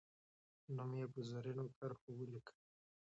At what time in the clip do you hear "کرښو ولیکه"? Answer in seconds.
1.77-2.53